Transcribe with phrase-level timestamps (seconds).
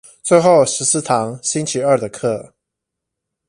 [0.23, 2.53] 最後十四堂星期二的課